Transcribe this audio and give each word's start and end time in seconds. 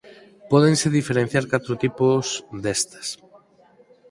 Pódense 0.51 0.95
diferenciar 0.99 1.45
catro 1.53 1.73
tipos 1.83 2.25
destas. 2.63 3.07